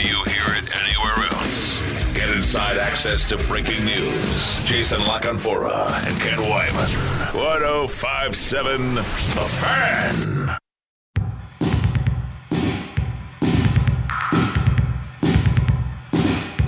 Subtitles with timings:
[0.00, 1.80] You hear it anywhere else,
[2.14, 4.60] get inside access to breaking news.
[4.60, 7.34] Jason La Canfora and Ken Weinman.
[7.34, 9.02] 1057 The
[9.44, 10.58] Fan.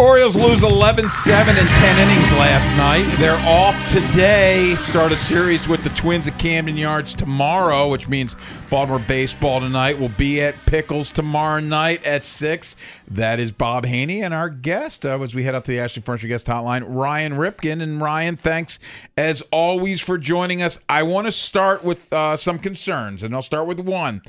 [0.03, 3.05] Orioles lose 11 7 in 10 innings last night.
[3.19, 4.75] They're off today.
[4.75, 8.35] Start a series with the Twins at Camden Yards tomorrow, which means
[8.69, 12.75] Baltimore baseball tonight will be at Pickles tomorrow night at 6.
[13.07, 16.03] That is Bob Haynie and our guest uh, as we head up to the Ashley
[16.03, 17.81] Furniture Guest Hotline, Ryan Ripken.
[17.81, 18.81] And Ryan, thanks
[19.17, 20.81] as always for joining us.
[20.89, 24.23] I want to start with uh, some concerns, and I'll start with one.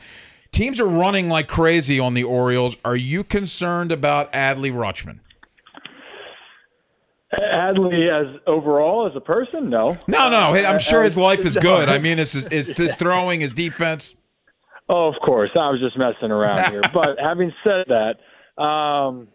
[0.51, 2.77] Teams are running like crazy on the Orioles.
[2.85, 5.17] Are you concerned about Adley Rutschman?
[7.39, 9.97] Adley, as overall as a person, no.
[10.07, 10.53] No, no.
[10.53, 11.89] I'm sure his life is good.
[11.89, 14.15] I mean, it's his, his throwing, his defense.
[14.89, 15.51] Oh, of course.
[15.55, 16.81] I was just messing around here.
[16.93, 19.27] but having said that, um,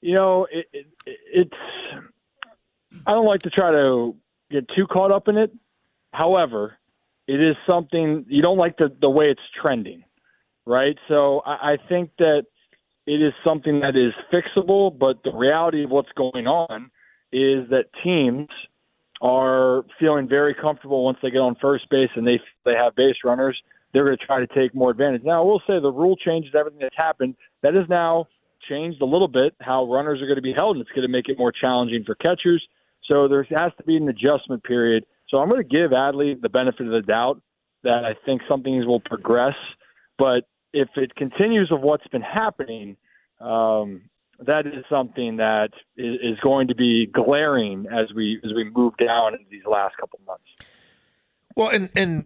[0.00, 1.56] you know, it, it, it's.
[3.06, 4.16] I don't like to try to
[4.50, 5.52] get too caught up in it.
[6.12, 6.76] However,
[7.28, 10.04] it is something you don't like the the way it's trending,
[10.64, 10.96] right?
[11.08, 12.44] So I, I think that
[13.06, 14.96] it is something that is fixable.
[14.96, 16.90] But the reality of what's going on
[17.36, 18.48] is that teams
[19.20, 23.16] are feeling very comfortable once they get on first base and they they have base
[23.24, 23.56] runners.
[23.92, 25.22] They're going to try to take more advantage.
[25.22, 28.26] Now, I will say the rule changes, everything that's happened, that has now
[28.68, 31.12] changed a little bit how runners are going to be held, and it's going to
[31.12, 32.62] make it more challenging for catchers.
[33.08, 35.04] So there has to be an adjustment period.
[35.28, 37.40] So I'm going to give Adley the benefit of the doubt
[37.84, 39.54] that I think some things will progress.
[40.18, 42.96] But if it continues of what's been happening,
[43.40, 44.02] um,
[44.44, 49.34] that is something that is going to be glaring as we as we move down
[49.34, 50.44] in these last couple months.
[51.54, 52.24] Well, and and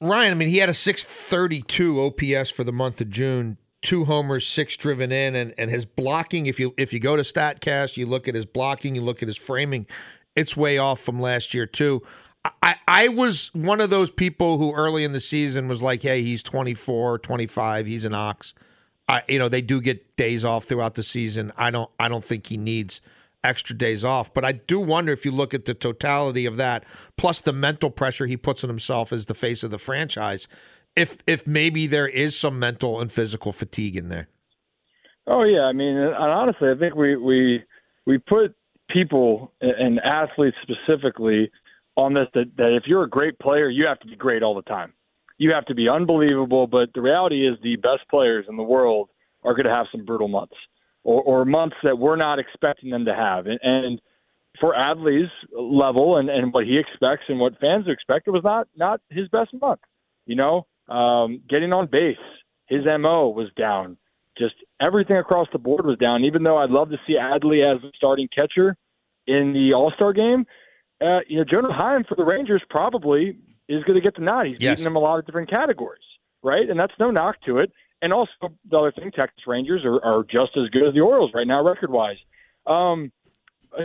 [0.00, 4.46] Ryan, I mean, he had a 632 OPS for the month of June, two homers,
[4.46, 6.46] six driven in, and and his blocking.
[6.46, 9.28] If you if you go to Statcast, you look at his blocking, you look at
[9.28, 9.86] his framing,
[10.34, 12.02] it's way off from last year too.
[12.62, 16.22] I, I was one of those people who early in the season was like, hey,
[16.22, 18.54] he's 24, 25, he's an ox.
[19.08, 21.52] I, you know, they do get days off throughout the season.
[21.56, 23.00] I don't, I don't think he needs
[23.44, 24.34] extra days off.
[24.34, 26.84] But I do wonder if you look at the totality of that,
[27.16, 30.48] plus the mental pressure he puts on himself as the face of the franchise,
[30.96, 34.28] if if maybe there is some mental and physical fatigue in there.
[35.26, 37.62] Oh yeah, I mean, and honestly, I think we we
[38.06, 38.54] we put
[38.90, 41.50] people and athletes specifically
[41.96, 44.54] on this that, that if you're a great player, you have to be great all
[44.54, 44.92] the time
[45.38, 46.66] you have to be unbelievable.
[46.66, 49.10] But the reality is, the best players in the world
[49.44, 50.54] are going to have some brutal months
[51.04, 53.46] or, or months that we're not expecting them to have.
[53.46, 54.00] And, and
[54.60, 58.68] for Adley's level and, and what he expects and what fans expect, it was not
[58.76, 59.80] not his best month.
[60.26, 62.16] You know, um, getting on base,
[62.66, 63.96] his mo was down.
[64.36, 66.24] Just everything across the board was down.
[66.24, 68.76] Even though I'd love to see Adley as the starting catcher
[69.26, 70.46] in the All Star game,
[71.00, 74.46] uh, you know, Jonah Heim for the Rangers probably is going to get the nod.
[74.46, 74.72] He's yes.
[74.72, 76.04] beaten them a lot of different categories,
[76.42, 76.68] right?
[76.68, 77.72] And that's no knock to it.
[78.02, 78.30] And also
[78.70, 81.64] the other thing, Texas Rangers are, are just as good as the Orioles right now,
[81.64, 82.18] record wise.
[82.66, 83.10] Um,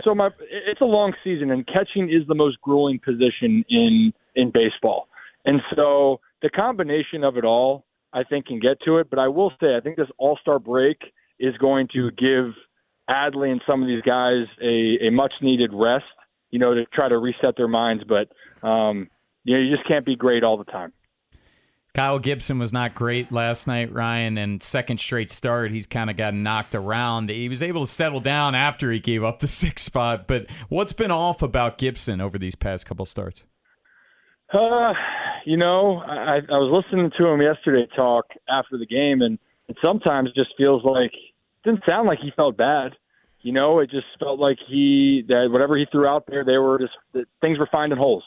[0.04, 4.50] so my it's a long season, and catching is the most grueling position in in
[4.52, 5.08] baseball.
[5.44, 9.10] And so the combination of it all, I think, can get to it.
[9.10, 10.98] But I will say, I think this All Star break
[11.38, 12.54] is going to give
[13.10, 16.04] Adley and some of these guys a, a much needed rest,
[16.50, 18.04] you know, to try to reset their minds.
[18.04, 18.28] But
[18.66, 19.08] um,
[19.44, 20.92] you know, you just can't be great all the time.
[21.94, 26.16] Kyle Gibson was not great last night, Ryan, and second straight start, he's kind of
[26.16, 27.28] got knocked around.
[27.28, 30.94] He was able to settle down after he gave up the sixth spot, but what's
[30.94, 33.44] been off about Gibson over these past couple starts?
[34.52, 34.92] Uh,
[35.44, 39.76] you know, I, I was listening to him yesterday talk after the game, and it
[39.82, 42.92] sometimes just feels like it didn't sound like he felt bad.
[43.40, 46.78] You know, it just felt like he that whatever he threw out there, they were
[46.78, 48.24] just things were finding holes,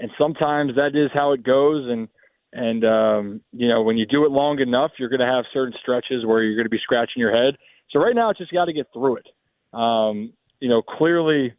[0.00, 1.88] and sometimes that is how it goes.
[1.88, 2.08] And
[2.52, 5.74] and um, you know, when you do it long enough, you're going to have certain
[5.80, 7.56] stretches where you're going to be scratching your head.
[7.90, 9.26] So right now, it's just got to get through it.
[9.72, 11.54] Um, you know, clearly,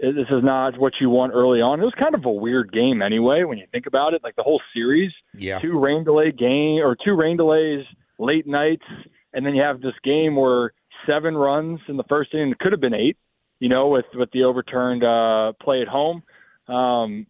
[0.00, 1.80] this is not what you want early on.
[1.80, 4.22] It was kind of a weird game anyway when you think about it.
[4.24, 5.60] Like the whole series, Yeah.
[5.60, 7.84] two rain delay game or two rain delays,
[8.18, 8.84] late nights,
[9.32, 10.72] and then you have this game where
[11.06, 12.50] seven runs in the first inning.
[12.52, 13.16] It could have been eight,
[13.60, 16.22] you know, with with the overturned uh, play at home.
[16.68, 17.26] Um,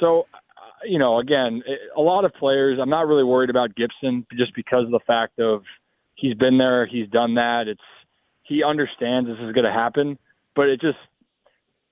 [0.00, 1.62] so, uh, you know, again,
[1.96, 2.78] a lot of players.
[2.80, 5.62] I'm not really worried about Gibson just because of the fact of
[6.14, 7.64] he's been there, he's done that.
[7.68, 7.80] It's
[8.42, 10.18] he understands this is going to happen,
[10.54, 10.98] but it just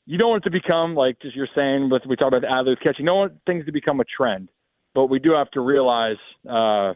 [0.06, 1.90] you don't want it to become like just you're saying.
[1.90, 4.48] With we talk about Adley's catch, you don't want things to become a trend,
[4.94, 6.16] but we do have to realize,
[6.48, 6.94] uh,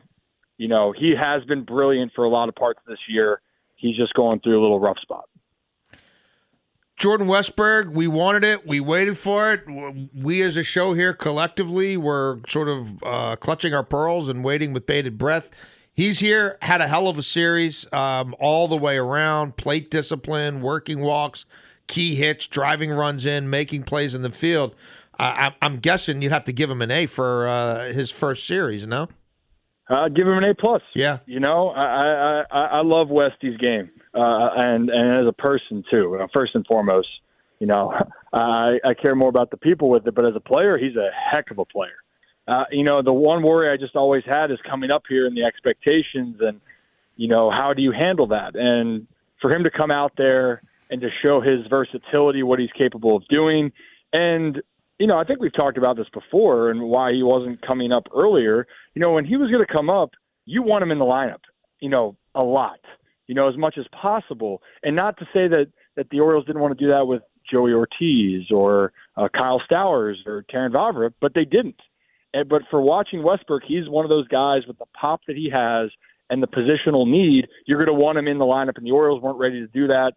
[0.58, 3.40] you know, he has been brilliant for a lot of parts this year.
[3.76, 5.28] He's just going through a little rough spot.
[6.98, 8.66] Jordan Westburg, we wanted it.
[8.66, 9.62] We waited for it.
[10.12, 14.72] We, as a show here, collectively, were sort of uh, clutching our pearls and waiting
[14.72, 15.52] with bated breath.
[15.94, 20.60] He's here, had a hell of a series um, all the way around plate discipline,
[20.60, 21.44] working walks,
[21.86, 24.74] key hits, driving runs in, making plays in the field.
[25.20, 28.44] Uh, I, I'm guessing you'd have to give him an A for uh, his first
[28.44, 29.08] series, no?
[29.88, 30.82] Uh, give him an A plus.
[30.94, 31.18] Yeah.
[31.26, 35.84] You know, I I I, I love Westy's game, uh, and and as a person
[35.90, 36.18] too.
[36.20, 37.08] Uh, First and foremost,
[37.58, 37.92] you know,
[38.32, 41.10] I I care more about the people with it, but as a player, he's a
[41.12, 41.96] heck of a player.
[42.46, 45.36] Uh, you know, the one worry I just always had is coming up here and
[45.36, 46.60] the expectations, and
[47.16, 48.54] you know, how do you handle that?
[48.54, 49.06] And
[49.40, 53.26] for him to come out there and to show his versatility, what he's capable of
[53.28, 53.70] doing,
[54.12, 54.62] and
[54.98, 58.04] you know, I think we've talked about this before and why he wasn't coming up
[58.14, 58.66] earlier.
[58.94, 60.10] You know, when he was going to come up,
[60.44, 61.42] you want him in the lineup,
[61.80, 62.80] you know, a lot,
[63.28, 64.60] you know, as much as possible.
[64.82, 65.66] And not to say that
[65.96, 70.16] that the Orioles didn't want to do that with Joey Ortiz or uh, Kyle Stowers
[70.26, 71.80] or Terrin Vavra, but they didn't.
[72.32, 75.50] And, but for watching Westburg, he's one of those guys with the pop that he
[75.52, 75.90] has
[76.30, 77.46] and the positional need.
[77.66, 79.86] You're going to want him in the lineup, and the Orioles weren't ready to do
[79.88, 80.12] that.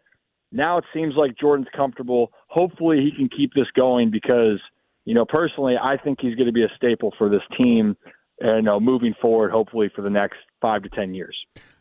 [0.51, 2.31] Now it seems like Jordan's comfortable.
[2.47, 4.59] Hopefully, he can keep this going because,
[5.05, 7.95] you know, personally, I think he's going to be a staple for this team,
[8.41, 9.51] you know, moving forward.
[9.51, 11.37] Hopefully, for the next five to ten years.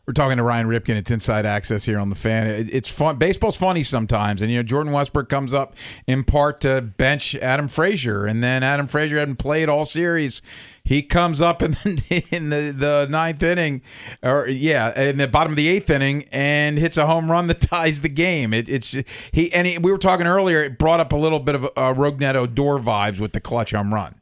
[0.07, 0.95] We're talking to Ryan Ripken.
[0.95, 2.47] It's Inside Access here on the Fan.
[2.47, 3.17] It- It's fun.
[3.17, 5.75] Baseball's funny sometimes, and you know Jordan Westburg comes up
[6.07, 10.41] in part to bench Adam Frazier, and then Adam Frazier hadn't played all series.
[10.83, 13.83] He comes up in the, in the, the ninth inning,
[14.23, 17.61] or yeah, in the bottom of the eighth inning, and hits a home run that
[17.69, 18.53] ties the game.
[18.55, 18.91] It, it's
[19.31, 20.63] he and he, we were talking earlier.
[20.63, 23.93] It brought up a little bit of uh, Rougned Odor vibes with the clutch home
[23.93, 24.15] run.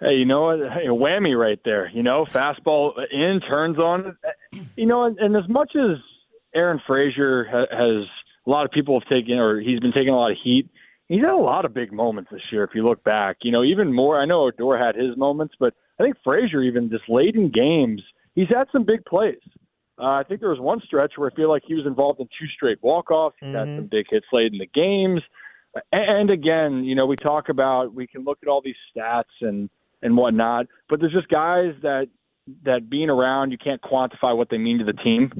[0.00, 0.58] Hey, you know what?
[0.72, 1.90] Hey, a whammy right there.
[1.92, 4.16] You know, fastball in, turns on.
[4.76, 5.98] You know, and, and as much as
[6.54, 8.06] Adam Frazier ha- has
[8.46, 10.68] a lot of people have taken, or he's been taking a lot of heat.
[11.08, 12.64] He's had a lot of big moments this year.
[12.64, 14.20] If you look back, you know, even more.
[14.20, 18.02] I know Odor had his moments, but I think Frazier even just late in games,
[18.34, 19.40] he's had some big plays.
[19.98, 22.26] Uh, I think there was one stretch where I feel like he was involved in
[22.38, 23.36] two straight walk-offs.
[23.40, 25.20] He's had some big hits late in the games.
[25.92, 29.68] And again, you know, we talk about we can look at all these stats and
[30.02, 32.08] and whatnot, but there's just guys that
[32.64, 35.30] that being around you can't quantify what they mean to the team.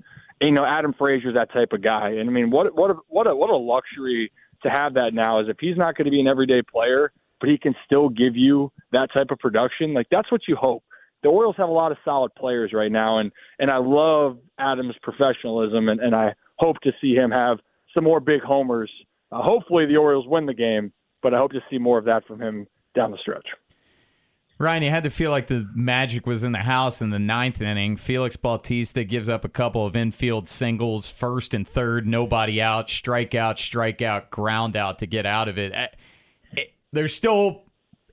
[0.40, 2.94] And, you know, Adam Frazier's that type of guy, and I mean, what what a,
[3.08, 4.30] what a what a luxury
[4.64, 7.48] to have that now is if he's not going to be an everyday player, but
[7.48, 9.94] he can still give you that type of production.
[9.94, 10.84] Like that's what you hope.
[11.22, 14.96] The Orioles have a lot of solid players right now, and and I love Adam's
[15.02, 17.58] professionalism, and and I hope to see him have
[17.94, 18.90] some more big homers.
[19.32, 22.26] Uh, hopefully, the Orioles win the game, but I hope to see more of that
[22.26, 23.46] from him down the stretch.
[24.60, 27.62] Ryan, you had to feel like the magic was in the house in the ninth
[27.62, 27.96] inning.
[27.96, 33.54] Felix Bautista gives up a couple of infield singles, first and third, nobody out, strikeout,
[33.56, 35.72] strikeout, ground out to get out of it.
[35.74, 35.86] Eh,
[36.52, 37.62] it- There's still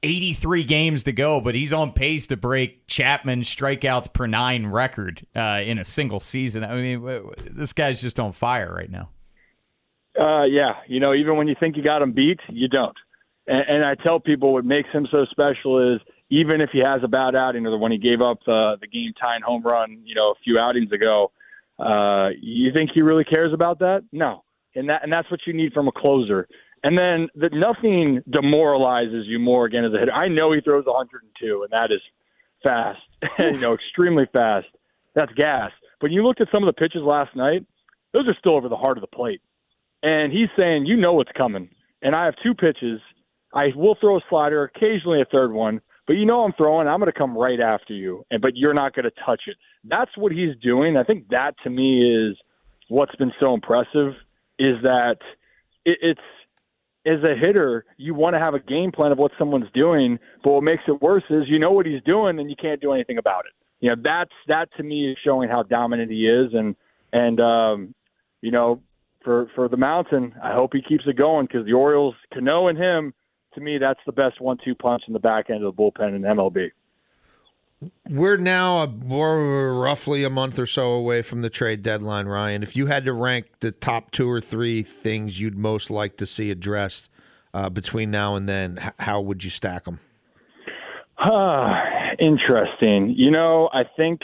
[0.04, 5.28] 83 games to go, but he's on pace to break Chapman's strikeouts per nine record
[5.36, 6.64] uh, in a single season.
[6.64, 9.10] I mean, this guy's just on fire right now.
[10.18, 12.96] Uh, yeah, you know, even when you think you got him beat, you don't.
[13.48, 17.02] And, and I tell people what makes him so special is even if he has
[17.04, 20.16] a bad outing, or when he gave up uh, the game tying home run, you
[20.16, 21.32] know, a few outings ago,
[21.80, 24.04] uh, you think he really cares about that?
[24.12, 24.44] No,
[24.76, 26.48] and that and that's what you need from a closer.
[26.84, 30.12] And then that nothing demoralizes you more again as a hitter.
[30.12, 32.02] I know he throws 102, and that is
[32.64, 33.00] fast.
[33.40, 34.68] you know, extremely fast.
[35.16, 35.72] That's gas.
[36.00, 37.66] But you looked at some of the pitches last night;
[38.14, 39.42] those are still over the heart of the plate.
[40.04, 41.70] And he's saying, "You know what's coming."
[42.02, 43.02] And I have two pitches.
[43.54, 46.88] I will throw a slider, occasionally a third one, but you know I'm throwing.
[46.88, 49.58] I'm going to come right after you, and but you're not going to touch it.
[49.84, 50.98] That's what he's doing.
[50.98, 52.38] I think that to me is
[52.88, 54.14] what's been so impressive
[54.58, 55.18] is that
[55.86, 56.22] it, it's
[57.06, 60.52] as a hitter, you want to have a game plan of what someone's doing, but
[60.52, 63.18] what makes it worse is you know what he's doing and you can't do anything
[63.18, 63.52] about it.
[63.80, 66.76] You know, that's that to me is showing how dominant he is and
[67.14, 67.94] and um
[68.42, 68.82] you know,
[69.24, 72.78] for for the mountain, I hope he keeps it going because the Orioles, Cano and
[72.78, 73.14] him,
[73.54, 76.22] to me, that's the best one-two punch in the back end of the bullpen in
[76.22, 76.72] MLB.
[78.10, 82.64] We're now a, we're roughly a month or so away from the trade deadline, Ryan.
[82.64, 86.26] If you had to rank the top two or three things you'd most like to
[86.26, 87.12] see addressed
[87.54, 90.00] uh, between now and then, h- how would you stack them?
[92.20, 93.14] Interesting.
[93.16, 94.22] You know, I think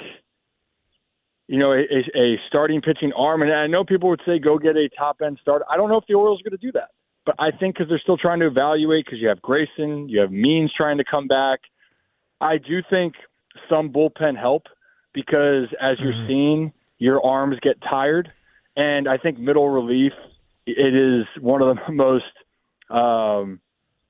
[1.48, 1.84] you know a,
[2.18, 5.38] a starting pitching arm, and I know people would say go get a top end
[5.42, 5.66] starter.
[5.70, 6.90] I don't know if the Orioles are going to do that,
[7.26, 10.32] but I think because they're still trying to evaluate, because you have Grayson, you have
[10.32, 11.60] Means trying to come back.
[12.42, 13.14] I do think
[13.70, 14.64] some bullpen help
[15.14, 18.32] because as you're seeing, your arms get tired,
[18.76, 20.14] and I think middle relief
[20.66, 22.24] it is one of the most
[22.90, 23.60] um,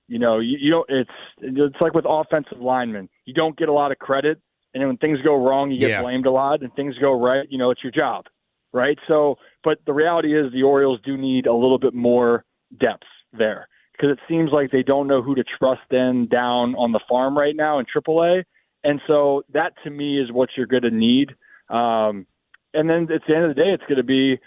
[0.07, 0.89] you know, you, you don't.
[0.89, 1.09] It's
[1.41, 3.09] it's like with offensive linemen.
[3.25, 4.39] You don't get a lot of credit,
[4.73, 6.01] and then when things go wrong, you get Yeah.
[6.01, 6.61] blamed a lot.
[6.61, 8.25] And things go right, you know, it's your job,
[8.73, 8.97] right?
[9.07, 12.43] So, but the reality is, the Orioles do need a little bit more
[12.79, 16.91] depth there because it seems like they don't know who to trust in down on
[16.91, 18.43] the farm right now in AAA,
[18.83, 21.29] and so that to me is what you're going to need.
[21.69, 22.25] Um,
[22.73, 24.39] and then at the end of the day, it's going to be,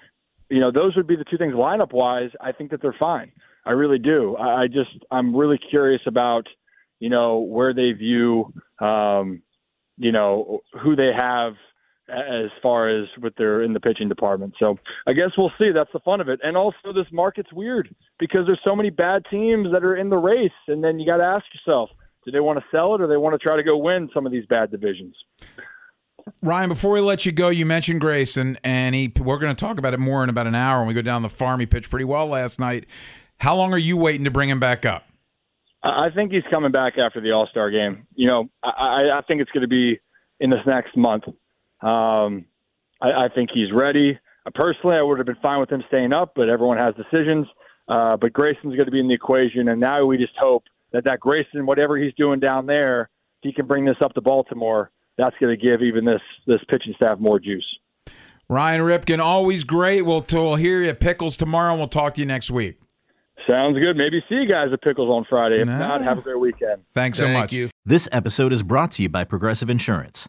[0.51, 2.31] you know, those would be the two things lineup wise.
[2.41, 3.33] I think that they're fine.
[3.65, 4.37] I really do.
[4.37, 6.47] I, I just I'm really curious about
[7.01, 9.43] you know where they view um,
[9.97, 11.55] you know who they have
[12.09, 14.55] as far as with their in the pitching department.
[14.59, 15.71] So I guess we'll see.
[15.73, 16.41] That's the fun of it.
[16.43, 20.17] And also this market's weird because there's so many bad teams that are in the
[20.17, 21.91] race, and then you got to ask yourself,
[22.25, 24.27] do they want to sell it or they want to try to go win some
[24.27, 25.15] of these bad divisions?
[26.43, 29.13] Ryan, before we let you go, you mentioned Grayson, and he.
[29.19, 31.23] We're going to talk about it more in about an hour when we go down
[31.23, 31.61] the farm.
[31.61, 32.87] He pitched pretty well last night.
[33.39, 35.05] How long are you waiting to bring him back up?
[35.85, 38.09] I think he's coming back after the All Star game.
[38.17, 40.01] You know, I, I I think it's going to be
[40.41, 41.25] in this next month.
[41.87, 42.47] Um,
[43.01, 44.19] I, I think he's ready.
[44.47, 47.47] Uh, personally, I would have been fine with him staying up, but everyone has decisions.
[47.89, 51.05] Uh, but Grayson's going to be in the equation, and now we just hope that
[51.05, 53.11] that Grayson, whatever he's doing down there,
[53.43, 54.91] he can bring this up to Baltimore.
[55.19, 57.65] That's going to give even this this pitching staff more juice.
[58.49, 60.03] Ryan Ripken, always great.
[60.03, 62.79] We'll, we'll hear you at Pickles tomorrow, and we'll talk to you next week.
[63.49, 63.97] Sounds good.
[63.97, 65.61] Maybe see you guys at Pickles on Friday.
[65.61, 65.79] If Nah.
[65.79, 66.83] not, have a great weekend.
[66.95, 67.53] Thanks so Thank much.
[67.53, 67.71] you.
[67.85, 70.29] This episode is brought to you by Progressive Insurance.